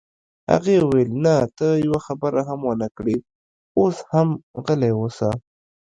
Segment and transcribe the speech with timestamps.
[0.51, 3.17] هغې وویل: نه، ته یوه خبره هم ونه کړې،
[3.79, 4.27] اوس هم
[4.65, 5.29] غلی اوسه.